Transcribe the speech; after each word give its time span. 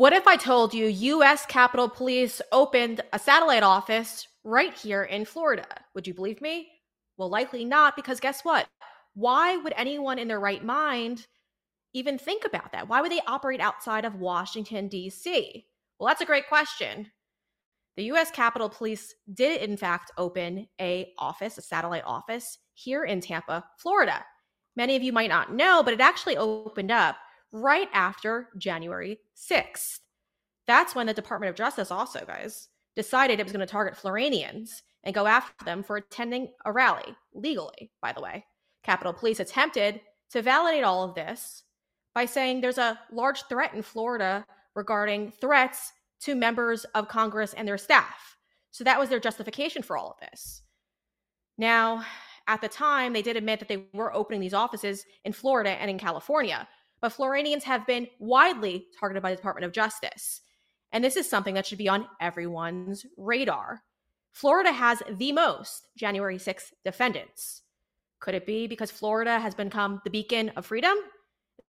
What 0.00 0.14
if 0.14 0.26
I 0.26 0.36
told 0.36 0.72
you 0.72 0.86
US 0.86 1.44
Capitol 1.44 1.86
Police 1.86 2.40
opened 2.52 3.02
a 3.12 3.18
satellite 3.18 3.62
office 3.62 4.26
right 4.44 4.72
here 4.72 5.02
in 5.02 5.26
Florida? 5.26 5.66
Would 5.94 6.06
you 6.06 6.14
believe 6.14 6.40
me? 6.40 6.68
Well, 7.18 7.28
likely 7.28 7.66
not, 7.66 7.96
because 7.96 8.18
guess 8.18 8.42
what? 8.42 8.66
Why 9.12 9.58
would 9.58 9.74
anyone 9.76 10.18
in 10.18 10.26
their 10.26 10.40
right 10.40 10.64
mind 10.64 11.26
even 11.92 12.16
think 12.16 12.46
about 12.46 12.72
that? 12.72 12.88
Why 12.88 13.02
would 13.02 13.12
they 13.12 13.20
operate 13.26 13.60
outside 13.60 14.06
of 14.06 14.14
Washington, 14.14 14.88
D.C.? 14.88 15.66
Well, 15.98 16.06
that's 16.08 16.22
a 16.22 16.24
great 16.24 16.48
question. 16.48 17.10
The 17.98 18.04
US 18.04 18.30
Capitol 18.30 18.70
Police 18.70 19.14
did 19.34 19.60
in 19.60 19.76
fact 19.76 20.12
open 20.16 20.66
a 20.80 21.12
office, 21.18 21.58
a 21.58 21.62
satellite 21.62 22.04
office 22.06 22.56
here 22.72 23.04
in 23.04 23.20
Tampa, 23.20 23.66
Florida. 23.76 24.24
Many 24.76 24.96
of 24.96 25.02
you 25.02 25.12
might 25.12 25.28
not 25.28 25.52
know, 25.52 25.82
but 25.82 25.92
it 25.92 26.00
actually 26.00 26.38
opened 26.38 26.90
up 26.90 27.16
right 27.52 27.88
after 27.92 28.48
January 28.56 29.18
6th. 29.36 30.00
That's 30.66 30.94
when 30.94 31.06
the 31.06 31.14
Department 31.14 31.50
of 31.50 31.56
Justice 31.56 31.90
also, 31.90 32.24
guys, 32.26 32.68
decided 32.96 33.40
it 33.40 33.44
was 33.44 33.52
going 33.52 33.66
to 33.66 33.70
target 33.70 33.96
Floridians 33.96 34.82
and 35.04 35.14
go 35.14 35.26
after 35.26 35.64
them 35.64 35.82
for 35.82 35.96
attending 35.96 36.48
a 36.64 36.72
rally 36.72 37.16
legally, 37.34 37.90
by 38.02 38.12
the 38.12 38.20
way. 38.20 38.44
Capitol 38.82 39.12
Police 39.12 39.40
attempted 39.40 40.00
to 40.30 40.42
validate 40.42 40.84
all 40.84 41.02
of 41.02 41.14
this 41.14 41.64
by 42.14 42.24
saying 42.24 42.60
there's 42.60 42.78
a 42.78 42.98
large 43.10 43.42
threat 43.44 43.74
in 43.74 43.82
Florida 43.82 44.44
regarding 44.74 45.32
threats 45.40 45.92
to 46.20 46.34
members 46.34 46.84
of 46.94 47.08
Congress 47.08 47.54
and 47.54 47.66
their 47.66 47.78
staff. 47.78 48.36
So 48.70 48.84
that 48.84 48.98
was 48.98 49.08
their 49.08 49.20
justification 49.20 49.82
for 49.82 49.96
all 49.96 50.10
of 50.10 50.30
this. 50.30 50.62
Now, 51.58 52.04
at 52.46 52.60
the 52.60 52.68
time, 52.68 53.12
they 53.12 53.22
did 53.22 53.36
admit 53.36 53.58
that 53.58 53.68
they 53.68 53.86
were 53.92 54.14
opening 54.14 54.40
these 54.40 54.54
offices 54.54 55.04
in 55.24 55.32
Florida 55.32 55.70
and 55.70 55.90
in 55.90 55.98
California, 55.98 56.66
but 57.00 57.12
Floridians 57.12 57.64
have 57.64 57.86
been 57.86 58.08
widely 58.18 58.86
targeted 58.98 59.22
by 59.22 59.30
the 59.30 59.36
Department 59.36 59.64
of 59.64 59.72
Justice. 59.72 60.42
And 60.92 61.04
this 61.04 61.16
is 61.16 61.28
something 61.28 61.54
that 61.54 61.66
should 61.66 61.78
be 61.78 61.88
on 61.88 62.06
everyone's 62.20 63.06
radar. 63.16 63.82
Florida 64.32 64.72
has 64.72 65.02
the 65.10 65.32
most 65.32 65.88
January 65.96 66.36
6th 66.36 66.72
defendants. 66.84 67.62
Could 68.20 68.34
it 68.34 68.46
be 68.46 68.66
because 68.66 68.90
Florida 68.90 69.38
has 69.38 69.54
become 69.54 70.00
the 70.04 70.10
beacon 70.10 70.50
of 70.50 70.66
freedom? 70.66 70.96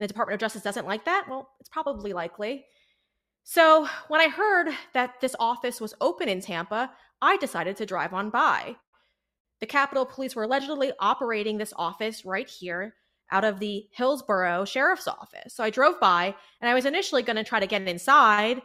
The 0.01 0.09
Department 0.09 0.35
of 0.35 0.41
Justice 0.41 0.63
doesn't 0.63 0.87
like 0.87 1.05
that? 1.05 1.27
Well, 1.29 1.49
it's 1.61 1.69
probably 1.69 2.13
likely. 2.13 2.65
So, 3.45 3.89
when 4.09 4.21
I 4.21 4.29
heard 4.29 4.69
that 4.95 5.21
this 5.21 5.37
office 5.39 5.81
was 5.81 5.95
open 6.01 6.29
in 6.29 6.41
Tampa, 6.41 6.93
I 7.21 7.37
decided 7.37 7.77
to 7.77 7.87
drive 7.87 8.13
on 8.13 8.31
by. 8.31 8.77
The 9.61 9.67
Capitol 9.67 10.05
Police 10.05 10.35
were 10.35 10.45
allegedly 10.45 10.93
operating 10.99 11.59
this 11.59 11.73
office 11.77 12.25
right 12.25 12.49
here 12.49 12.95
out 13.33 13.45
of 13.45 13.59
the 13.59 13.89
Hillsborough 13.91 14.65
Sheriff's 14.65 15.09
Office. 15.09 15.55
So 15.55 15.65
I 15.65 15.71
drove 15.71 15.99
by 15.99 16.35
and 16.61 16.71
I 16.71 16.75
was 16.75 16.87
initially 16.87 17.23
going 17.23 17.37
to 17.37 17.45
try 17.45 17.59
to 17.59 17.67
get 17.67 17.83
inside, 17.83 18.63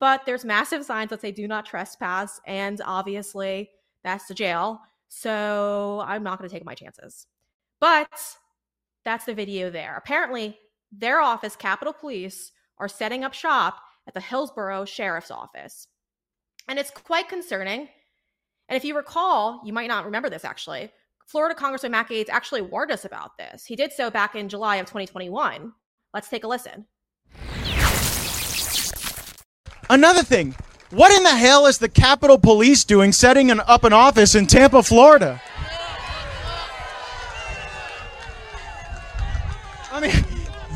but 0.00 0.22
there's 0.26 0.44
massive 0.44 0.84
signs 0.84 1.10
that 1.10 1.20
say 1.20 1.30
do 1.30 1.46
not 1.46 1.66
trespass. 1.66 2.40
And 2.46 2.80
obviously, 2.84 3.70
that's 4.02 4.26
the 4.26 4.34
jail. 4.34 4.80
So 5.08 6.02
I'm 6.06 6.22
not 6.22 6.38
going 6.38 6.48
to 6.48 6.54
take 6.54 6.64
my 6.64 6.74
chances. 6.74 7.26
But 7.78 8.08
that's 9.04 9.24
the 9.26 9.34
video 9.34 9.70
there. 9.70 9.96
Apparently, 9.96 10.58
their 10.90 11.20
office, 11.20 11.54
Capitol 11.54 11.92
Police, 11.92 12.52
are 12.78 12.88
setting 12.88 13.22
up 13.22 13.34
shop 13.34 13.78
at 14.06 14.14
the 14.14 14.20
Hillsborough 14.20 14.84
Sheriff's 14.84 15.30
Office. 15.30 15.88
And 16.68 16.78
it's 16.78 16.90
quite 16.90 17.28
concerning. 17.28 17.88
And 18.68 18.76
if 18.76 18.84
you 18.84 18.96
recall, 18.96 19.60
you 19.64 19.72
might 19.72 19.88
not 19.88 20.04
remember 20.04 20.30
this 20.30 20.44
actually. 20.44 20.90
Florida 21.26 21.56
Congressman 21.56 21.90
Matt 21.90 22.08
Gaetz 22.08 22.28
actually 22.28 22.62
warned 22.62 22.92
us 22.92 23.04
about 23.04 23.36
this. 23.36 23.64
He 23.66 23.74
did 23.74 23.92
so 23.92 24.10
back 24.10 24.36
in 24.36 24.48
July 24.48 24.76
of 24.76 24.86
2021. 24.86 25.72
Let's 26.14 26.28
take 26.28 26.44
a 26.44 26.48
listen. 26.48 26.86
Another 29.90 30.22
thing, 30.22 30.54
what 30.90 31.12
in 31.12 31.24
the 31.24 31.36
hell 31.36 31.66
is 31.66 31.78
the 31.78 31.88
Capitol 31.88 32.38
Police 32.38 32.84
doing 32.84 33.10
setting 33.10 33.50
an, 33.50 33.60
up 33.66 33.82
an 33.82 33.92
office 33.92 34.36
in 34.36 34.46
Tampa, 34.46 34.84
Florida? 34.84 35.42
I 39.90 40.00
mean, 40.00 40.12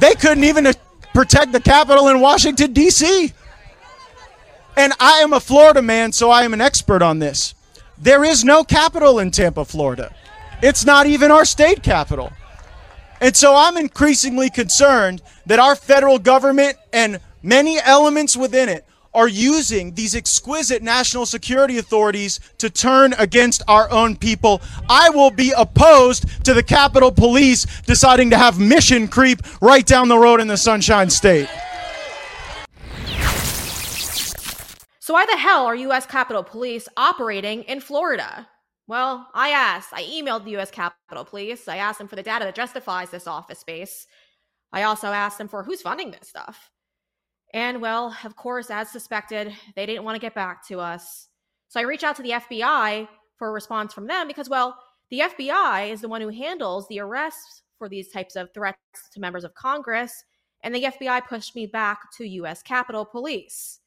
they 0.00 0.14
couldn't 0.14 0.44
even 0.44 0.66
uh, 0.66 0.72
protect 1.14 1.52
the 1.52 1.60
Capitol 1.60 2.08
in 2.08 2.20
Washington, 2.20 2.72
D.C. 2.72 3.32
And 4.76 4.92
I 4.98 5.18
am 5.18 5.32
a 5.32 5.40
Florida 5.40 5.80
man, 5.80 6.10
so 6.10 6.30
I 6.30 6.42
am 6.42 6.54
an 6.54 6.60
expert 6.60 7.02
on 7.02 7.20
this. 7.20 7.54
There 7.98 8.24
is 8.24 8.44
no 8.44 8.64
Capitol 8.64 9.20
in 9.20 9.30
Tampa, 9.30 9.64
Florida. 9.64 10.12
It's 10.62 10.84
not 10.84 11.06
even 11.06 11.30
our 11.30 11.44
state 11.44 11.82
capital. 11.82 12.32
And 13.20 13.34
so 13.34 13.54
I'm 13.54 13.76
increasingly 13.76 14.50
concerned 14.50 15.22
that 15.46 15.58
our 15.58 15.74
federal 15.74 16.18
government 16.18 16.76
and 16.92 17.20
many 17.42 17.78
elements 17.80 18.36
within 18.36 18.68
it 18.68 18.84
are 19.12 19.26
using 19.28 19.94
these 19.94 20.14
exquisite 20.14 20.82
national 20.82 21.26
security 21.26 21.78
authorities 21.78 22.40
to 22.58 22.70
turn 22.70 23.12
against 23.14 23.62
our 23.66 23.90
own 23.90 24.16
people. 24.16 24.60
I 24.88 25.10
will 25.10 25.30
be 25.30 25.52
opposed 25.56 26.44
to 26.44 26.54
the 26.54 26.62
Capitol 26.62 27.10
Police 27.10 27.66
deciding 27.82 28.30
to 28.30 28.38
have 28.38 28.60
mission 28.60 29.08
creep 29.08 29.40
right 29.60 29.84
down 29.84 30.08
the 30.08 30.18
road 30.18 30.40
in 30.40 30.46
the 30.46 30.56
Sunshine 30.56 31.10
State. 31.10 31.48
So, 35.00 35.14
why 35.14 35.26
the 35.26 35.36
hell 35.36 35.66
are 35.66 35.74
U.S. 35.74 36.06
Capitol 36.06 36.44
Police 36.44 36.88
operating 36.96 37.64
in 37.64 37.80
Florida? 37.80 38.46
Well, 38.90 39.28
I 39.34 39.50
asked, 39.50 39.92
I 39.92 40.02
emailed 40.02 40.42
the 40.42 40.50
U.S. 40.50 40.72
Capitol 40.72 41.24
Police. 41.24 41.68
I 41.68 41.76
asked 41.76 41.98
them 41.98 42.08
for 42.08 42.16
the 42.16 42.24
data 42.24 42.44
that 42.44 42.56
justifies 42.56 43.08
this 43.08 43.28
office 43.28 43.60
space. 43.60 44.08
I 44.72 44.82
also 44.82 45.06
asked 45.06 45.38
them 45.38 45.46
for 45.46 45.62
who's 45.62 45.80
funding 45.80 46.10
this 46.10 46.28
stuff. 46.28 46.72
And 47.54 47.80
well, 47.80 48.16
of 48.24 48.34
course, 48.34 48.68
as 48.68 48.90
suspected, 48.90 49.54
they 49.76 49.86
didn't 49.86 50.02
want 50.02 50.16
to 50.16 50.20
get 50.20 50.34
back 50.34 50.66
to 50.66 50.80
us. 50.80 51.28
So 51.68 51.78
I 51.78 51.84
reached 51.84 52.02
out 52.02 52.16
to 52.16 52.22
the 52.24 52.30
FBI 52.32 53.06
for 53.36 53.46
a 53.46 53.52
response 53.52 53.94
from 53.94 54.08
them 54.08 54.26
because, 54.26 54.48
well, 54.48 54.76
the 55.12 55.20
FBI 55.20 55.88
is 55.88 56.00
the 56.00 56.08
one 56.08 56.20
who 56.20 56.30
handles 56.30 56.88
the 56.88 56.98
arrests 56.98 57.62
for 57.78 57.88
these 57.88 58.10
types 58.10 58.34
of 58.34 58.52
threats 58.52 58.76
to 59.14 59.20
members 59.20 59.44
of 59.44 59.54
Congress. 59.54 60.24
And 60.64 60.74
the 60.74 60.82
FBI 60.82 61.28
pushed 61.28 61.54
me 61.54 61.66
back 61.66 62.10
to 62.16 62.26
US 62.26 62.60
Capitol 62.60 63.04
Police. 63.04 63.78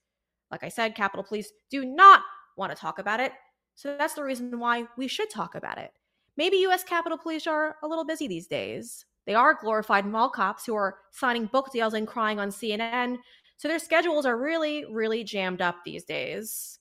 Like 0.49 0.63
I 0.63 0.69
said, 0.69 0.95
Capitol 0.95 1.25
Police 1.25 1.51
do 1.69 1.83
not 1.83 2.21
want 2.55 2.73
to 2.73 2.81
talk 2.81 2.99
about 2.99 3.19
it. 3.19 3.33
So 3.75 3.95
that's 3.97 4.13
the 4.13 4.23
reason 4.23 4.59
why 4.59 4.85
we 4.97 5.07
should 5.07 5.29
talk 5.29 5.55
about 5.55 5.77
it. 5.77 5.91
Maybe 6.37 6.57
US 6.67 6.83
Capitol 6.83 7.17
Police 7.17 7.47
are 7.47 7.77
a 7.83 7.87
little 7.87 8.05
busy 8.05 8.27
these 8.27 8.47
days. 8.47 9.05
They 9.25 9.35
are 9.35 9.53
glorified 9.53 10.05
mall 10.05 10.29
cops 10.29 10.65
who 10.65 10.75
are 10.75 10.97
signing 11.11 11.45
book 11.45 11.71
deals 11.71 11.93
and 11.93 12.07
crying 12.07 12.39
on 12.39 12.49
CNN 12.49 13.17
so 13.57 13.69
their 13.69 13.79
schedules 13.79 14.25
are 14.25 14.37
really, 14.37 14.83
really 14.91 15.23
jammed 15.23 15.61
up 15.61 15.77
these 15.85 16.03
days. 16.03 16.79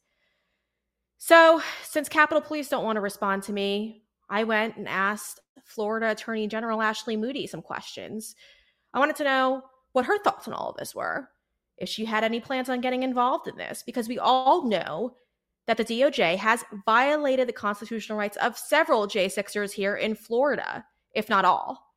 So, 1.18 1.62
since 1.84 2.08
Capitol 2.08 2.40
Police 2.40 2.68
don't 2.68 2.82
want 2.82 2.96
to 2.96 3.00
respond 3.00 3.44
to 3.44 3.52
me, 3.52 4.02
I 4.28 4.42
went 4.42 4.76
and 4.76 4.88
asked 4.88 5.38
Florida 5.64 6.10
Attorney 6.10 6.48
General 6.48 6.82
Ashley 6.82 7.16
Moody 7.16 7.46
some 7.46 7.62
questions. 7.62 8.34
I 8.92 8.98
wanted 8.98 9.14
to 9.16 9.24
know 9.24 9.62
what 9.92 10.06
her 10.06 10.18
thoughts 10.18 10.48
on 10.48 10.54
all 10.54 10.70
of 10.70 10.76
this 10.76 10.92
were, 10.92 11.28
if 11.78 11.88
she 11.88 12.04
had 12.04 12.24
any 12.24 12.40
plans 12.40 12.68
on 12.68 12.80
getting 12.80 13.04
involved 13.04 13.46
in 13.46 13.56
this, 13.56 13.84
because 13.84 14.08
we 14.08 14.18
all 14.18 14.66
know 14.66 15.14
that 15.66 15.76
the 15.76 15.84
DOJ 15.84 16.36
has 16.36 16.64
violated 16.86 17.48
the 17.48 17.52
constitutional 17.52 18.18
rights 18.18 18.36
of 18.38 18.58
several 18.58 19.06
J6ers 19.06 19.72
here 19.72 19.96
in 19.96 20.14
Florida, 20.14 20.84
if 21.14 21.28
not 21.28 21.44
all. 21.44 21.94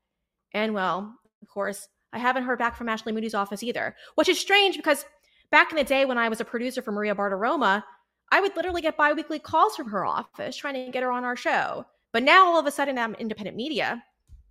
And 0.53 0.73
well, 0.73 1.15
of 1.41 1.47
course, 1.47 1.87
I 2.13 2.19
haven't 2.19 2.43
heard 2.43 2.59
back 2.59 2.75
from 2.75 2.89
Ashley 2.89 3.11
Moody's 3.11 3.33
office 3.33 3.63
either, 3.63 3.95
which 4.15 4.29
is 4.29 4.39
strange 4.39 4.77
because 4.77 5.05
back 5.51 5.71
in 5.71 5.77
the 5.77 5.83
day 5.83 6.05
when 6.05 6.17
I 6.17 6.29
was 6.29 6.39
a 6.39 6.45
producer 6.45 6.81
for 6.81 6.91
Maria 6.91 7.15
Bartiromo, 7.15 7.83
I 8.31 8.41
would 8.41 8.55
literally 8.55 8.81
get 8.81 8.97
biweekly 8.97 9.39
calls 9.39 9.75
from 9.75 9.89
her 9.89 10.05
office 10.05 10.55
trying 10.55 10.73
to 10.75 10.91
get 10.91 11.03
her 11.03 11.11
on 11.11 11.23
our 11.23 11.35
show. 11.35 11.85
But 12.13 12.23
now 12.23 12.47
all 12.47 12.59
of 12.59 12.65
a 12.65 12.71
sudden 12.71 12.97
I'm 12.97 13.15
independent 13.15 13.57
media. 13.57 14.03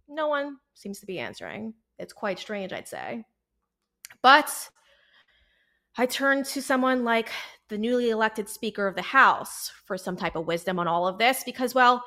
No 0.09 0.29
one 0.29 0.59
seems 0.75 1.01
to 1.01 1.07
be 1.07 1.19
answering. 1.19 1.75
It's 1.99 2.12
quite 2.12 2.38
strange, 2.38 2.73
I'd 2.73 2.88
say. 2.88 3.25
But 4.23 4.50
I 5.96 6.06
turned 6.06 6.46
to 6.46 6.62
someone 6.62 7.05
like 7.05 7.31
the 7.69 7.79
newly 7.79 8.11
elected 8.11 8.49
Speaker 8.49 8.87
of 8.87 8.96
the 8.96 9.02
House 9.02 9.70
for 9.87 9.96
some 9.96 10.17
type 10.17 10.35
of 10.35 10.46
wisdom 10.46 10.79
on 10.79 10.88
all 10.88 11.06
of 11.06 11.19
this 11.19 11.44
because, 11.44 11.75
well, 11.75 12.02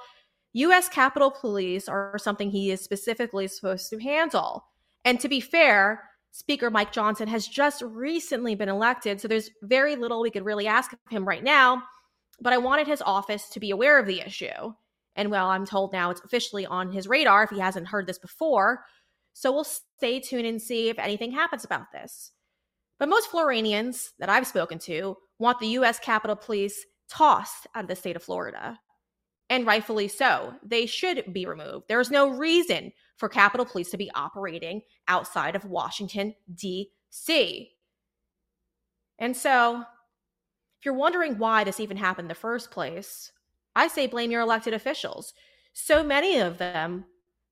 U.S. 0.53 0.89
Capitol 0.89 1.31
Police 1.31 1.87
are 1.87 2.17
something 2.17 2.49
he 2.49 2.71
is 2.71 2.81
specifically 2.81 3.47
supposed 3.47 3.89
to 3.89 3.99
handle. 3.99 4.65
And 5.05 5.19
to 5.19 5.29
be 5.29 5.39
fair, 5.39 6.03
Speaker 6.31 6.69
Mike 6.69 6.91
Johnson 6.91 7.27
has 7.27 7.47
just 7.47 7.81
recently 7.81 8.55
been 8.55 8.69
elected, 8.69 9.21
so 9.21 9.27
there's 9.27 9.49
very 9.63 9.95
little 9.95 10.21
we 10.21 10.31
could 10.31 10.45
really 10.45 10.67
ask 10.67 10.91
of 10.93 10.99
him 11.09 11.27
right 11.27 11.43
now. 11.43 11.81
But 12.41 12.53
I 12.53 12.57
wanted 12.57 12.87
his 12.87 13.01
office 13.01 13.49
to 13.49 13.59
be 13.59 13.71
aware 13.71 13.97
of 13.99 14.05
the 14.05 14.21
issue. 14.21 14.73
And 15.15 15.31
well, 15.31 15.47
I'm 15.47 15.65
told 15.65 15.93
now 15.93 16.11
it's 16.11 16.21
officially 16.21 16.65
on 16.65 16.91
his 16.91 17.07
radar 17.07 17.43
if 17.43 17.49
he 17.49 17.59
hasn't 17.59 17.87
heard 17.87 18.05
this 18.05 18.19
before. 18.19 18.83
So 19.33 19.51
we'll 19.51 19.63
stay 19.63 20.19
tuned 20.19 20.45
and 20.45 20.61
see 20.61 20.89
if 20.89 20.99
anything 20.99 21.31
happens 21.31 21.63
about 21.63 21.91
this. 21.91 22.31
But 22.99 23.09
most 23.09 23.29
Floridians 23.29 24.13
that 24.19 24.29
I've 24.29 24.47
spoken 24.47 24.79
to 24.79 25.17
want 25.39 25.59
the 25.59 25.67
U.S. 25.67 25.99
Capitol 25.99 26.35
Police 26.35 26.85
tossed 27.09 27.67
out 27.75 27.83
of 27.83 27.87
the 27.87 27.95
state 27.95 28.15
of 28.15 28.23
Florida. 28.23 28.79
And 29.49 29.65
rightfully 29.65 30.07
so. 30.07 30.53
They 30.63 30.85
should 30.85 31.31
be 31.31 31.45
removed. 31.45 31.85
There 31.87 32.01
is 32.01 32.11
no 32.11 32.29
reason 32.29 32.91
for 33.17 33.29
Capitol 33.29 33.65
Police 33.65 33.91
to 33.91 33.97
be 33.97 34.11
operating 34.13 34.81
outside 35.07 35.55
of 35.55 35.65
Washington, 35.65 36.35
D.C. 36.53 37.71
And 39.19 39.35
so, 39.35 39.83
if 40.79 40.85
you're 40.85 40.93
wondering 40.93 41.37
why 41.37 41.63
this 41.63 41.79
even 41.79 41.97
happened 41.97 42.25
in 42.25 42.29
the 42.29 42.35
first 42.35 42.71
place, 42.71 43.31
I 43.75 43.87
say 43.87 44.07
blame 44.07 44.31
your 44.31 44.41
elected 44.41 44.73
officials. 44.73 45.33
So 45.73 46.03
many 46.03 46.39
of 46.39 46.57
them, 46.57 47.05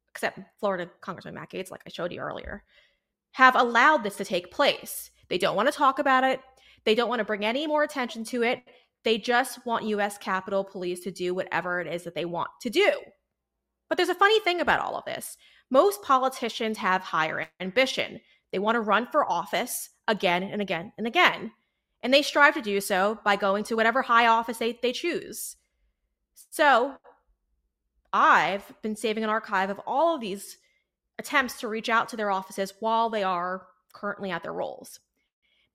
except 0.09 0.39
Florida 0.59 0.89
Congressman 1.01 1.35
Matt 1.35 1.51
Gaetz, 1.51 1.71
like 1.71 1.81
I 1.85 1.89
showed 1.89 2.11
you 2.11 2.19
earlier, 2.19 2.63
have 3.31 3.55
allowed 3.55 4.03
this 4.03 4.17
to 4.17 4.25
take 4.25 4.51
place. 4.51 5.11
They 5.29 5.37
don't 5.37 5.55
want 5.55 5.67
to 5.67 5.77
talk 5.77 5.99
about 5.99 6.23
it. 6.23 6.39
They 6.83 6.95
don't 6.95 7.09
want 7.09 7.19
to 7.19 7.25
bring 7.25 7.45
any 7.45 7.67
more 7.67 7.83
attention 7.83 8.23
to 8.25 8.43
it. 8.43 8.61
They 9.03 9.17
just 9.17 9.65
want 9.65 9.85
US 9.85 10.17
Capitol 10.17 10.63
Police 10.63 11.01
to 11.01 11.11
do 11.11 11.33
whatever 11.33 11.79
it 11.79 11.87
is 11.87 12.03
that 12.03 12.15
they 12.15 12.25
want 12.25 12.49
to 12.61 12.69
do. 12.69 12.91
But 13.89 13.97
there's 13.97 14.09
a 14.09 14.15
funny 14.15 14.39
thing 14.39 14.61
about 14.61 14.79
all 14.79 14.97
of 14.97 15.05
this. 15.05 15.37
Most 15.69 16.01
politicians 16.01 16.77
have 16.77 17.01
higher 17.01 17.47
ambition. 17.59 18.19
They 18.51 18.59
want 18.59 18.75
to 18.75 18.81
run 18.81 19.07
for 19.11 19.29
office 19.29 19.89
again 20.07 20.43
and 20.43 20.61
again 20.61 20.91
and 20.97 21.07
again. 21.07 21.51
And 22.01 22.13
they 22.13 22.21
strive 22.21 22.53
to 22.55 22.61
do 22.61 22.81
so 22.81 23.19
by 23.23 23.35
going 23.35 23.63
to 23.65 23.75
whatever 23.75 24.01
high 24.01 24.27
office 24.27 24.57
they, 24.57 24.79
they 24.81 24.91
choose. 24.91 25.55
So 26.51 26.95
I've 28.13 28.73
been 28.81 28.95
saving 28.95 29.23
an 29.23 29.29
archive 29.29 29.69
of 29.69 29.81
all 29.85 30.15
of 30.15 30.21
these 30.21 30.57
attempts 31.17 31.59
to 31.59 31.67
reach 31.67 31.89
out 31.89 32.09
to 32.09 32.17
their 32.17 32.31
offices 32.31 32.73
while 32.79 33.09
they 33.09 33.23
are 33.23 33.67
currently 33.93 34.31
at 34.31 34.43
their 34.43 34.53
roles. 34.53 34.99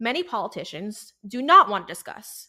Many 0.00 0.22
politicians 0.22 1.12
do 1.28 1.42
not 1.42 1.68
want 1.68 1.86
to 1.86 1.92
discuss 1.92 2.48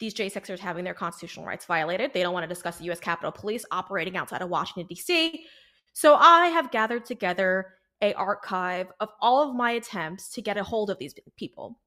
these 0.00 0.12
J6ers 0.12 0.58
having 0.58 0.84
their 0.84 0.92
constitutional 0.92 1.46
rights 1.46 1.66
violated. 1.66 2.12
They 2.12 2.22
don't 2.22 2.34
want 2.34 2.42
to 2.42 2.48
discuss 2.48 2.78
the 2.78 2.90
US 2.90 2.98
Capitol 2.98 3.30
Police 3.30 3.64
operating 3.70 4.16
outside 4.16 4.42
of 4.42 4.50
Washington, 4.50 4.86
D.C. 4.88 5.46
So 5.92 6.16
I 6.16 6.48
have 6.48 6.72
gathered 6.72 7.04
together 7.04 7.74
a 8.02 8.12
archive 8.14 8.88
of 8.98 9.10
all 9.20 9.48
of 9.48 9.54
my 9.54 9.70
attempts 9.72 10.30
to 10.30 10.42
get 10.42 10.56
a 10.56 10.64
hold 10.64 10.90
of 10.90 10.98
these 10.98 11.14
people. 11.36 11.78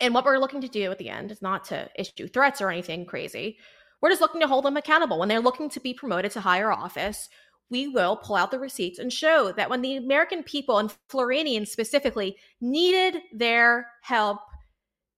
And 0.00 0.14
what 0.14 0.26
we're 0.26 0.38
looking 0.38 0.60
to 0.60 0.68
do 0.68 0.90
at 0.90 0.98
the 0.98 1.08
end 1.08 1.32
is 1.32 1.40
not 1.40 1.64
to 1.64 1.88
issue 1.96 2.28
threats 2.28 2.60
or 2.60 2.70
anything 2.70 3.06
crazy. 3.06 3.58
We're 4.00 4.10
just 4.10 4.20
looking 4.20 4.40
to 4.42 4.48
hold 4.48 4.64
them 4.64 4.76
accountable. 4.76 5.18
When 5.18 5.28
they're 5.28 5.40
looking 5.40 5.70
to 5.70 5.80
be 5.80 5.94
promoted 5.94 6.32
to 6.32 6.40
higher 6.40 6.70
office, 6.70 7.28
we 7.72 7.88
will 7.88 8.16
pull 8.16 8.36
out 8.36 8.50
the 8.50 8.58
receipts 8.58 8.98
and 8.98 9.10
show 9.10 9.50
that 9.52 9.70
when 9.70 9.80
the 9.80 9.96
American 9.96 10.42
people 10.42 10.78
and 10.78 10.94
Floridians 11.08 11.72
specifically 11.72 12.36
needed 12.60 13.22
their 13.32 13.88
help, 14.02 14.40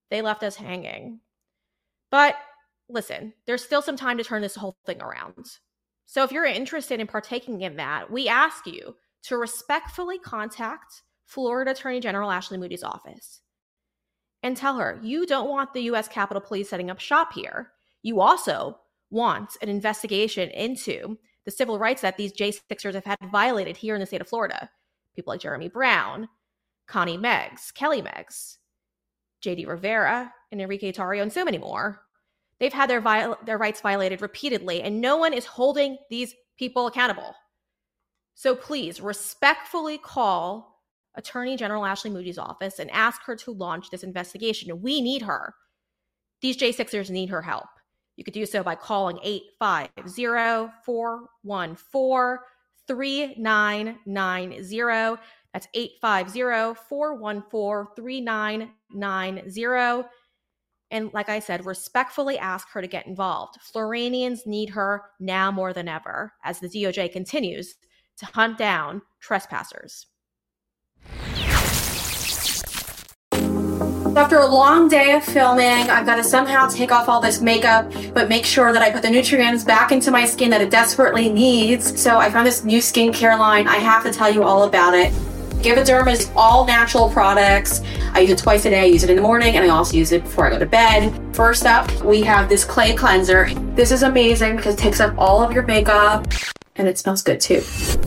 they 0.09 0.23
left 0.23 0.45
us 0.45 0.55
hanging. 0.55 1.19
But 2.13 2.37
listen, 2.89 3.35
there's 3.47 3.65
still 3.65 3.83
some 3.83 3.97
time 3.97 4.19
to 4.19 4.25
turn 4.25 4.41
this 4.41 4.55
whole 4.55 4.77
thing 4.87 5.03
around. 5.03 5.47
So 6.07 6.23
if 6.23 6.31
you're 6.31 6.45
interested 6.45 7.01
in 7.01 7.09
partaking 7.09 7.63
in 7.63 7.77
that, 7.77 8.09
we 8.09 8.29
ask 8.29 8.69
you 8.69 8.95
to 9.25 9.37
respectfully 9.37 10.21
contact 10.21 11.03
Florida 11.27 11.73
Attorney 11.73 11.99
General 11.99 12.31
Ashley 12.31 12.57
Moody's 12.57 12.85
office 12.85 13.41
and 14.45 14.57
tell 14.57 14.77
her 14.77 15.01
you 15.03 15.27
don't 15.27 15.51
want 15.51 15.75
the 15.75 15.83
US 15.91 16.07
Capitol 16.07 16.41
Police 16.41 16.71
setting 16.71 16.89
up 16.89 17.01
shop 17.01 17.33
here. 17.33 17.73
You 18.03 18.21
also 18.21 18.79
want 19.11 19.57
an 19.61 19.69
investigation 19.69 20.51
into 20.51 21.19
the 21.45 21.51
civil 21.51 21.79
rights 21.79 22.03
that 22.03 22.17
these 22.17 22.33
J6ers 22.33 22.95
have 22.95 23.05
had 23.05 23.19
violated 23.31 23.77
here 23.77 23.95
in 23.95 24.01
the 24.01 24.07
state 24.07 24.21
of 24.21 24.29
Florida. 24.29 24.71
People 25.15 25.33
like 25.33 25.41
Jeremy 25.41 25.69
Brown, 25.69 26.29
Connie 26.87 27.17
Meggs, 27.17 27.71
Kelly 27.73 28.03
Meggs, 28.03 28.59
JD 29.43 29.67
Rivera, 29.67 30.33
and 30.51 30.61
Enrique 30.61 30.93
Tarrio, 30.93 31.23
and 31.23 31.33
so 31.33 31.45
many 31.45 31.59
more. 31.59 32.01
They've 32.59 32.73
had 32.73 32.89
their, 32.89 33.01
viol- 33.01 33.39
their 33.45 33.59
rights 33.59 33.81
violated 33.81 34.23
repeatedly, 34.23 34.83
and 34.83 35.01
no 35.01 35.17
one 35.17 35.33
is 35.33 35.45
holding 35.45 35.99
these 36.11 36.35
people 36.59 36.87
accountable. 36.87 37.35
So 38.35 38.55
please 38.55 39.01
respectfully 39.01 39.99
call 39.99 40.83
Attorney 41.15 41.57
General 41.57 41.85
Ashley 41.85 42.11
Moody's 42.11 42.39
office 42.39 42.79
and 42.79 42.91
ask 42.91 43.23
her 43.25 43.37
to 43.37 43.53
launch 43.53 43.91
this 43.91 44.03
investigation. 44.03 44.83
We 44.83 45.01
need 45.01 45.23
her. 45.23 45.55
These 46.41 46.57
J6ers 46.57 47.11
need 47.11 47.31
her 47.31 47.43
help. 47.43 47.69
You 48.17 48.25
could 48.25 48.35
do 48.35 48.47
so 48.47 48.63
by 48.63 48.75
calling 48.75 49.19
850 49.23 50.73
414 50.85 52.39
3990. 52.87 55.23
That's 55.53 55.69
850 55.75 56.81
414 56.89 57.95
3990. 57.97 60.09
And 60.91 61.13
like 61.13 61.29
I 61.29 61.41
said, 61.41 61.67
respectfully 61.67 62.39
ask 62.39 62.69
her 62.71 62.81
to 62.81 62.87
get 62.87 63.07
involved. 63.07 63.61
Floridians 63.61 64.47
need 64.47 64.71
her 64.71 65.03
now 65.19 65.51
more 65.51 65.73
than 65.73 65.89
ever 65.89 66.33
as 66.45 66.61
the 66.61 66.69
DOJ 66.69 67.11
continues 67.13 67.75
to 68.19 68.27
hunt 68.27 68.59
down 68.59 69.03
trespassers. 69.21 70.07
After 74.17 74.39
a 74.39 74.47
long 74.47 74.87
day 74.87 75.11
of 75.13 75.25
filming, 75.25 75.91
I've 75.91 76.07
got 76.07 76.17
to 76.17 76.25
somehow 76.25 76.69
take 76.69 76.93
off 76.93 77.09
all 77.09 77.21
this 77.21 77.41
makeup, 77.41 77.93
but 78.15 78.29
make 78.29 78.45
sure 78.45 78.73
that 78.73 78.81
I 78.81 78.93
put 78.93 79.03
the 79.03 79.11
nutrients 79.11 79.65
back 79.65 79.91
into 79.91 80.13
my 80.13 80.25
skin 80.25 80.51
that 80.51 80.61
it 80.61 80.71
desperately 80.71 81.29
needs. 81.29 82.01
So 82.01 82.19
I 82.19 82.31
found 82.31 82.47
this 82.47 82.63
new 82.63 82.79
skincare 82.79 83.37
line. 83.37 83.67
I 83.67 83.77
have 83.77 84.05
to 84.05 84.13
tell 84.13 84.33
you 84.33 84.45
all 84.45 84.65
about 84.65 84.95
it. 84.95 85.13
GiveADerm 85.65 86.13
is 86.13 86.31
all 86.37 86.65
natural 86.65 87.11
products. 87.11 87.83
I 88.13 88.21
use 88.21 88.31
it 88.31 88.39
twice 88.39 88.65
a 88.67 88.71
day. 88.71 88.83
I 88.83 88.85
use 88.85 89.03
it 89.03 89.11
in 89.11 89.17
the 89.17 89.23
morning 89.23 89.57
and 89.57 89.65
I 89.65 89.75
also 89.75 89.97
use 89.97 90.13
it 90.13 90.23
before 90.23 90.47
I 90.47 90.51
go 90.51 90.61
to 90.61 90.67
bed. 90.67 91.13
First 91.35 91.67
up, 91.67 91.91
we 92.03 92.23
have 92.23 92.49
this 92.49 92.65
clay 92.65 92.95
cleanser. 92.95 93.53
This 93.75 93.91
is 93.91 94.05
amazing 94.05 94.55
because 94.57 94.75
it 94.75 94.79
takes 94.79 95.01
up 95.01 95.13
all 95.19 95.43
of 95.43 95.51
your 95.51 95.65
makeup 95.65 96.25
and 96.77 96.89
it 96.89 96.99
smells 96.99 97.23
good 97.23 97.41
too. 97.41 97.61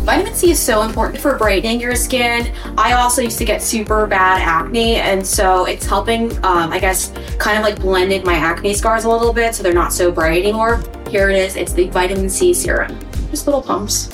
Vitamin 0.03 0.33
C 0.33 0.51
is 0.51 0.59
so 0.59 0.81
important 0.83 1.21
for 1.21 1.37
brightening 1.37 1.79
your 1.79 1.95
skin. 1.95 2.53
I 2.77 2.93
also 2.93 3.21
used 3.21 3.37
to 3.37 3.45
get 3.45 3.61
super 3.61 4.05
bad 4.05 4.41
acne, 4.41 4.95
and 4.95 5.25
so 5.25 5.65
it's 5.65 5.85
helping, 5.85 6.31
um, 6.45 6.71
I 6.71 6.79
guess, 6.79 7.11
kind 7.39 7.57
of 7.57 7.63
like 7.63 7.79
blending 7.79 8.23
my 8.25 8.35
acne 8.35 8.73
scars 8.73 9.05
a 9.05 9.09
little 9.09 9.33
bit 9.33 9.55
so 9.55 9.63
they're 9.63 9.73
not 9.73 9.93
so 9.93 10.11
bright 10.11 10.43
anymore. 10.43 10.83
Here 11.09 11.29
it 11.29 11.37
is, 11.37 11.55
it's 11.55 11.73
the 11.73 11.87
vitamin 11.89 12.29
C 12.29 12.53
serum. 12.53 12.97
Just 13.29 13.47
little 13.47 13.61
pumps 13.61 14.07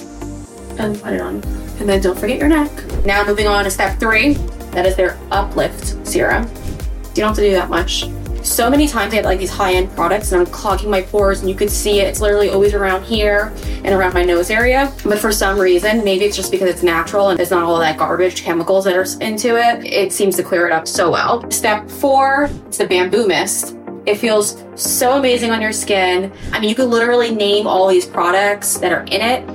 and 0.80 1.00
put 1.02 1.14
it 1.14 1.22
on. 1.22 1.36
And 1.80 1.90
then 1.90 2.02
don't 2.02 2.18
forget 2.18 2.38
your 2.38 2.48
neck. 2.48 2.72
Now 3.06 3.26
moving 3.26 3.48
on 3.48 3.64
to 3.64 3.72
step 3.72 4.00
three, 4.00 4.34
that 4.74 4.86
is 4.86 4.96
their 4.96 5.18
uplift 5.32 6.08
serum. 6.08 6.44
You 6.44 7.22
don't 7.22 7.30
have 7.30 7.36
to 7.36 7.42
do 7.42 7.52
that 7.52 7.70
much 7.70 8.06
so 8.44 8.70
many 8.70 8.88
times 8.88 9.14
I 9.14 9.18
had 9.18 9.26
like 9.26 9.40
these 9.40 9.50
high-end 9.50 9.92
products 9.96 10.32
and 10.32 10.42
I'm 10.42 10.48
clogging 10.54 10.90
my 10.90 11.02
pores 11.02 11.40
and 11.40 11.50
you 11.50 11.56
could 11.56 11.72
see 11.72 12.02
it. 12.02 12.08
It's 12.08 12.20
literally 12.20 12.50
always 12.50 12.74
around 12.74 13.04
here 13.04 13.54
and 13.84 13.88
around 13.88 14.14
my 14.14 14.24
nose 14.24 14.50
area. 14.50 14.94
But 15.04 15.20
for 15.20 15.32
some 15.32 15.58
reason, 15.58 16.04
maybe 16.04 16.26
it's 16.26 16.36
just 16.36 16.52
because 16.52 16.70
it's 16.70 16.84
natural 16.84 17.30
and 17.30 17.40
it's 17.40 17.52
not 17.52 17.64
all 17.64 17.80
that 17.80 17.98
garbage 17.98 18.44
chemicals 18.44 18.86
that 18.86 18.96
are 18.96 19.06
into 19.22 19.56
it, 19.58 19.86
it 19.86 20.12
seems 20.12 20.36
to 20.36 20.44
clear 20.44 20.68
it 20.68 20.74
up 20.74 20.88
so 20.88 21.10
well. 21.10 21.50
Step 21.50 21.90
four, 21.90 22.50
it's 22.68 22.78
the 22.78 22.86
bamboo 22.86 23.28
mist. 23.28 23.78
It 24.06 24.16
feels 24.16 24.64
so 24.76 25.18
amazing 25.18 25.52
on 25.52 25.62
your 25.62 25.72
skin. 25.72 26.32
I 26.52 26.60
mean, 26.60 26.70
you 26.70 26.76
could 26.76 26.90
literally 26.90 27.34
name 27.34 27.66
all 27.66 27.88
these 27.88 28.06
products 28.06 28.78
that 28.80 28.92
are 28.92 29.04
in 29.04 29.22
it. 29.22 29.48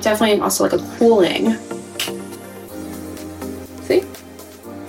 Definitely 0.00 0.40
also 0.40 0.62
like 0.62 0.72
a 0.72 0.96
cooling. 0.96 1.56
See? 3.82 4.02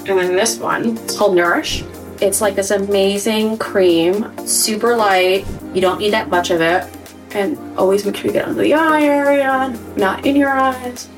And 0.05 0.19
then 0.19 0.35
this 0.35 0.59
one, 0.59 0.97
it's 0.97 1.17
called 1.17 1.35
Nourish. 1.35 1.83
It's 2.19 2.41
like 2.41 2.55
this 2.55 2.71
amazing 2.71 3.57
cream, 3.59 4.33
super 4.47 4.95
light. 4.95 5.45
You 5.73 5.81
don't 5.81 5.99
need 5.99 6.11
that 6.13 6.29
much 6.29 6.49
of 6.49 6.61
it. 6.61 6.85
And 7.31 7.57
always 7.77 8.05
make 8.05 8.15
sure 8.15 8.27
you 8.27 8.33
get 8.33 8.47
under 8.47 8.61
the 8.61 8.73
eye 8.73 9.03
area, 9.03 9.77
not 9.95 10.25
in 10.25 10.35
your 10.35 10.49
eyes. 10.49 11.09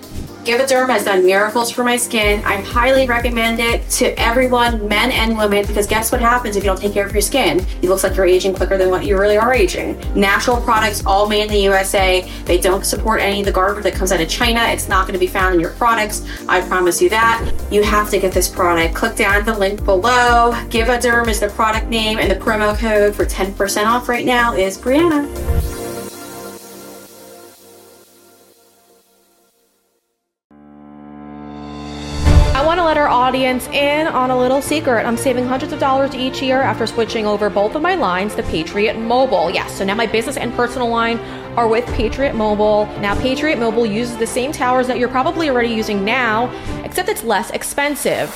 GiveADerm 0.44 0.90
has 0.90 1.04
done 1.04 1.26
miracles 1.26 1.70
for 1.70 1.84
my 1.84 1.98
skin. 1.98 2.42
I 2.46 2.62
highly 2.62 3.06
recommend 3.06 3.60
it 3.60 3.88
to 3.92 4.18
everyone, 4.18 4.88
men 4.88 5.12
and 5.12 5.38
women, 5.38 5.68
because 5.68 5.86
guess 5.86 6.14
what 6.14 6.22
happens 6.22 6.56
if 6.56 6.64
you 6.64 6.70
don't 6.70 6.80
take 6.80 6.94
care 6.94 7.06
of 7.06 7.12
your 7.12 7.22
skin? 7.22 7.60
It 7.82 7.90
looks 7.90 8.04
like 8.04 8.16
you're 8.16 8.26
aging 8.26 8.56
quicker 8.56 8.78
than 8.78 8.90
what 8.90 9.06
you 9.06 9.20
really 9.20 9.38
are 9.38 9.54
aging. 9.54 10.00
Natural 10.16 10.56
products, 10.62 11.06
all 11.06 11.28
made 11.28 11.44
in 11.44 11.50
the 11.50 11.60
USA. 11.60 12.22
They 12.46 12.58
don't 12.58 12.86
support 12.86 13.20
any 13.20 13.42
of 13.42 13.46
the 13.48 13.52
garbage 13.52 13.84
that 13.84 13.94
comes 13.94 14.14
out 14.14 14.22
of 14.22 14.30
China. 14.30 14.62
It's 14.70 14.88
not 14.88 15.06
going 15.06 15.14
to 15.14 15.20
be 15.20 15.28
found 15.28 15.56
in 15.56 15.60
your 15.60 15.72
products. 15.72 16.26
I 16.48 16.62
promise 16.62 17.02
you 17.02 17.10
that. 17.10 17.52
You 17.70 17.84
have 17.84 18.10
to 18.12 18.18
get 18.18 18.32
this 18.32 18.48
product. 18.48 18.96
Click 18.96 19.18
down 19.18 19.44
the 19.44 19.58
link 19.58 19.84
below. 19.84 20.54
GiveADerm 20.70 21.28
is 21.28 21.42
the 21.42 21.50
product 21.50 21.88
name, 21.88 22.18
and 22.18 22.32
the 22.32 22.36
promo 22.36 22.78
code 22.78 23.14
for 23.14 23.26
10% 23.26 23.86
off 23.86 24.08
right 24.08 24.26
now 24.26 24.54
is 24.54 24.78
Breanna. 24.78 25.59
Audience 33.30 33.68
in 33.68 34.08
on 34.08 34.32
a 34.32 34.36
little 34.36 34.60
secret. 34.60 35.06
I'm 35.06 35.16
saving 35.16 35.46
hundreds 35.46 35.72
of 35.72 35.80
dollars 35.80 36.16
each 36.16 36.42
year 36.42 36.64
after 36.64 36.88
switching 36.88 37.28
over 37.28 37.48
both 37.48 37.76
of 37.76 37.82
my 37.84 37.94
lines 37.94 38.34
to 38.34 38.42
Patriot 38.42 38.98
Mobile. 38.98 39.52
Yes, 39.52 39.72
so 39.78 39.86
now 39.86 39.94
my 39.94 40.08
business 40.08 40.36
and 40.36 40.52
personal 40.56 40.90
line 40.90 41.20
are 41.56 41.68
with 41.68 41.86
Patriot 41.94 42.34
Mobile. 42.34 42.88
Now, 43.00 43.14
Patriot 43.22 43.60
Mobile 43.60 43.86
uses 43.86 44.18
the 44.18 44.26
same 44.26 44.52
towers 44.52 44.88
that 44.88 44.98
you're 44.98 45.10
probably 45.10 45.48
already 45.48 45.70
using 45.70 46.04
now, 46.04 46.50
except 46.84 47.08
it's 47.08 47.24
less 47.24 47.52
expensive. 47.52 48.34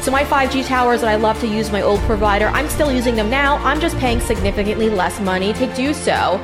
So, 0.00 0.10
my 0.10 0.24
5G 0.24 0.66
towers 0.66 1.02
that 1.02 1.10
I 1.10 1.16
love 1.16 1.38
to 1.40 1.46
use 1.46 1.70
my 1.70 1.82
old 1.82 2.00
provider, 2.00 2.46
I'm 2.46 2.70
still 2.70 2.90
using 2.90 3.16
them 3.16 3.28
now. 3.28 3.56
I'm 3.56 3.78
just 3.78 3.98
paying 3.98 4.20
significantly 4.20 4.88
less 4.88 5.20
money 5.20 5.52
to 5.52 5.66
do 5.74 5.92
so. 5.92 6.40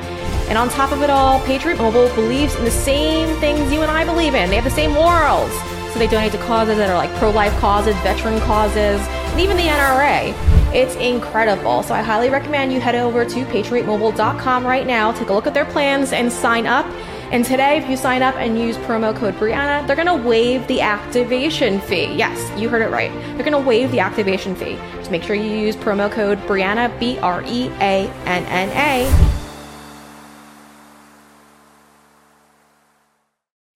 And 0.49 0.59
on 0.59 0.69
top 0.69 0.91
of 0.91 1.01
it 1.01 1.09
all, 1.09 1.39
Patriot 1.47 1.79
Mobile 1.79 2.13
believes 2.13 2.53
in 2.57 2.63
the 2.63 2.69
same 2.69 3.35
things 3.39 3.73
you 3.73 3.81
and 3.81 3.89
I 3.89 4.05
believe 4.05 4.35
in. 4.35 4.51
They 4.51 4.55
have 4.55 4.65
the 4.65 4.69
same 4.69 4.91
morals 4.91 5.51
So 5.93 5.99
they 5.99 6.07
donate 6.07 6.31
to 6.33 6.37
causes 6.39 6.77
that 6.77 6.89
are 6.89 6.95
like 6.95 7.13
pro 7.15 7.29
life 7.29 7.57
causes, 7.59 7.95
veteran 7.97 8.39
causes, 8.41 8.99
and 9.01 9.39
even 9.39 9.57
the 9.57 9.63
NRA. 9.63 10.33
It's 10.73 10.95
incredible. 10.95 11.83
So 11.83 11.93
I 11.93 12.01
highly 12.01 12.29
recommend 12.29 12.73
you 12.73 12.81
head 12.81 12.95
over 12.95 13.23
to 13.25 13.45
patriotmobile.com 13.45 14.65
right 14.65 14.85
now, 14.85 15.11
take 15.11 15.29
a 15.29 15.33
look 15.33 15.47
at 15.47 15.53
their 15.53 15.65
plans, 15.65 16.11
and 16.11 16.31
sign 16.31 16.67
up. 16.67 16.85
And 17.31 17.43
today, 17.43 17.77
if 17.77 17.89
you 17.89 17.97
sign 17.97 18.21
up 18.21 18.35
and 18.35 18.57
use 18.57 18.77
promo 18.77 19.13
code 19.13 19.35
Breanna, 19.35 19.85
they're 19.85 19.97
going 19.97 20.07
to 20.07 20.27
waive 20.27 20.65
the 20.67 20.79
activation 20.79 21.81
fee. 21.81 22.13
Yes, 22.13 22.57
you 22.57 22.69
heard 22.69 22.81
it 22.81 22.89
right. 22.89 23.11
They're 23.35 23.49
going 23.49 23.51
to 23.51 23.59
waive 23.59 23.91
the 23.91 23.99
activation 23.99 24.55
fee. 24.55 24.77
Just 24.93 25.11
make 25.11 25.23
sure 25.23 25.35
you 25.35 25.51
use 25.51 25.75
promo 25.75 26.09
code 26.09 26.39
Breanna, 26.39 26.97
B 26.99 27.19
R 27.19 27.43
E 27.45 27.69
A 27.81 28.09
N 28.25 28.45
N 28.45 28.69
A. 28.69 29.36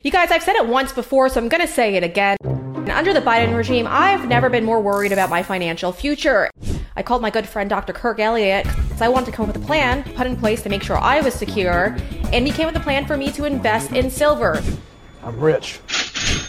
You 0.03 0.09
guys, 0.09 0.31
I've 0.31 0.41
said 0.41 0.55
it 0.55 0.65
once 0.65 0.91
before, 0.91 1.29
so 1.29 1.39
I'm 1.39 1.47
going 1.47 1.61
to 1.61 1.71
say 1.71 1.93
it 1.93 2.03
again. 2.03 2.35
Under 2.89 3.13
the 3.13 3.21
Biden 3.21 3.55
regime, 3.55 3.85
I've 3.87 4.27
never 4.27 4.49
been 4.49 4.65
more 4.65 4.81
worried 4.81 5.11
about 5.11 5.29
my 5.29 5.43
financial 5.43 5.91
future. 5.91 6.49
I 6.95 7.03
called 7.03 7.21
my 7.21 7.29
good 7.29 7.47
friend 7.47 7.69
Dr. 7.69 7.93
Kirk 7.93 8.19
Elliott 8.19 8.63
because 8.63 8.99
I 8.99 9.09
wanted 9.09 9.27
to 9.27 9.31
come 9.31 9.47
up 9.47 9.55
with 9.55 9.63
a 9.63 9.67
plan 9.67 10.01
put 10.15 10.25
in 10.25 10.35
place 10.35 10.63
to 10.63 10.69
make 10.69 10.81
sure 10.81 10.97
I 10.97 11.21
was 11.21 11.35
secure, 11.35 11.95
and 12.33 12.47
he 12.47 12.51
came 12.51 12.65
with 12.65 12.75
a 12.75 12.79
plan 12.79 13.05
for 13.05 13.15
me 13.15 13.31
to 13.33 13.45
invest 13.45 13.91
in 13.91 14.09
silver. 14.09 14.59
I'm 15.23 15.39
rich. 15.39 15.79